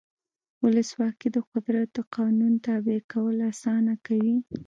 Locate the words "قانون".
2.15-2.53